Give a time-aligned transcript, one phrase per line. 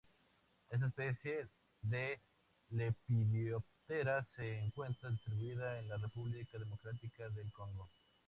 [0.71, 1.47] Esta especie
[1.83, 2.19] de
[2.71, 7.87] Lepidoptera se encuentra distribuida en la República Democrática del Congo.